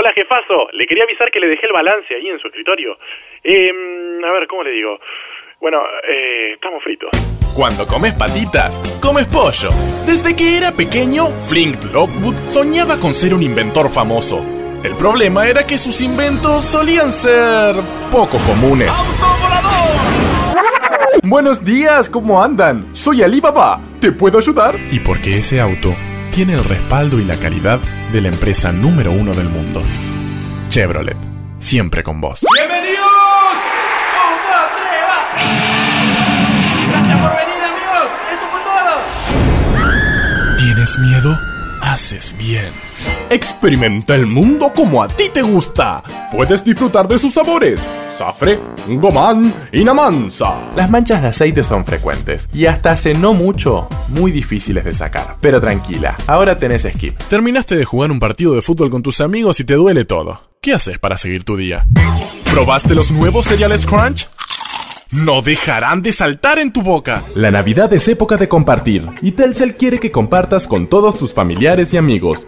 Hola, 0.00 0.14
jefazo. 0.14 0.68
Le 0.72 0.86
quería 0.86 1.04
avisar 1.04 1.30
que 1.30 1.38
le 1.38 1.46
dejé 1.46 1.66
el 1.66 1.74
balance 1.74 2.14
ahí 2.14 2.26
en 2.26 2.38
su 2.38 2.46
escritorio. 2.46 2.96
Eh, 3.44 3.70
a 4.24 4.32
ver, 4.32 4.46
¿cómo 4.46 4.62
le 4.62 4.70
digo? 4.70 4.98
Bueno, 5.60 5.82
eh, 6.08 6.52
estamos 6.54 6.82
fritos. 6.82 7.10
Cuando 7.54 7.86
comes 7.86 8.14
patitas, 8.14 8.82
comes 9.02 9.26
pollo. 9.26 9.68
Desde 10.06 10.34
que 10.34 10.56
era 10.56 10.72
pequeño, 10.72 11.26
Flint 11.46 11.84
Lockwood 11.92 12.34
soñaba 12.36 12.96
con 12.98 13.12
ser 13.12 13.34
un 13.34 13.42
inventor 13.42 13.90
famoso. 13.90 14.42
El 14.82 14.96
problema 14.96 15.46
era 15.46 15.66
que 15.66 15.76
sus 15.76 16.00
inventos 16.00 16.64
solían 16.64 17.12
ser 17.12 17.76
poco 18.10 18.38
comunes. 18.46 18.92
Buenos 21.22 21.62
días, 21.62 22.08
¿cómo 22.08 22.42
andan? 22.42 22.96
Soy 22.96 23.22
Alibaba. 23.22 23.78
¿Te 24.00 24.12
puedo 24.12 24.38
ayudar? 24.38 24.76
Y 24.90 25.00
porque 25.00 25.36
ese 25.36 25.60
auto 25.60 25.94
tiene 26.30 26.54
el 26.54 26.64
respaldo 26.64 27.18
y 27.18 27.24
la 27.24 27.36
calidad 27.36 27.80
de 28.12 28.20
la 28.20 28.28
empresa 28.28 28.72
número 28.72 29.12
uno 29.12 29.34
del 29.34 29.48
mundo. 29.48 29.82
Chevrolet, 30.68 31.16
siempre 31.58 32.02
con 32.02 32.20
vos. 32.20 32.46
¡Bienvenidos! 32.54 32.98
¡Un, 34.14 34.36
dos, 34.46 34.70
tres, 34.76 35.02
va! 35.08 35.18
¡Gracias 36.92 37.18
por 37.18 37.30
venir, 37.30 37.64
amigos! 37.64 38.08
¡Esto 38.32 38.46
fue 38.50 38.60
todo! 38.62 40.56
¿Tienes 40.58 40.98
miedo? 40.98 41.38
Haces 41.82 42.36
bien. 42.38 42.72
Experimenta 43.30 44.14
el 44.14 44.26
mundo 44.26 44.72
como 44.74 45.02
a 45.02 45.08
ti 45.08 45.30
te 45.32 45.42
gusta. 45.42 46.02
Puedes 46.30 46.64
disfrutar 46.64 47.08
de 47.08 47.18
sus 47.18 47.34
sabores. 47.34 47.80
Safre, 48.20 48.60
Goman 48.86 49.54
y 49.72 49.82
Namansa. 49.82 50.72
Las 50.76 50.90
manchas 50.90 51.22
de 51.22 51.28
aceite 51.28 51.62
son 51.62 51.86
frecuentes 51.86 52.50
y 52.52 52.66
hasta 52.66 52.90
hace 52.92 53.14
no 53.14 53.32
mucho 53.32 53.88
muy 54.08 54.30
difíciles 54.30 54.84
de 54.84 54.92
sacar. 54.92 55.36
Pero 55.40 55.58
tranquila, 55.58 56.14
ahora 56.26 56.58
tenés 56.58 56.82
skip. 56.82 57.16
Terminaste 57.30 57.76
de 57.76 57.86
jugar 57.86 58.10
un 58.10 58.20
partido 58.20 58.54
de 58.54 58.60
fútbol 58.60 58.90
con 58.90 59.02
tus 59.02 59.22
amigos 59.22 59.58
y 59.60 59.64
te 59.64 59.72
duele 59.72 60.04
todo. 60.04 60.42
¿Qué 60.60 60.74
haces 60.74 60.98
para 60.98 61.16
seguir 61.16 61.44
tu 61.44 61.56
día? 61.56 61.86
¿Probaste 62.52 62.94
los 62.94 63.10
nuevos 63.10 63.46
cereales 63.46 63.86
Crunch? 63.86 64.28
No 65.12 65.40
dejarán 65.40 66.02
de 66.02 66.12
saltar 66.12 66.58
en 66.58 66.74
tu 66.74 66.82
boca. 66.82 67.22
La 67.34 67.50
Navidad 67.50 67.90
es 67.94 68.06
época 68.06 68.36
de 68.36 68.50
compartir 68.50 69.08
y 69.22 69.32
Telcel 69.32 69.76
quiere 69.76 69.98
que 69.98 70.10
compartas 70.10 70.68
con 70.68 70.88
todos 70.88 71.18
tus 71.18 71.32
familiares 71.32 71.94
y 71.94 71.96
amigos. 71.96 72.46